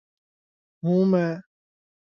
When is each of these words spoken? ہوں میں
ہوں 0.83 1.05
میں 1.05 1.35